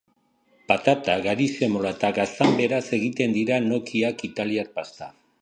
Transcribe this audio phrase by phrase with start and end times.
[0.69, 5.13] Patata, gari semola eta gaztanberaz egiten dira gnoqui-ak, italiar pasta.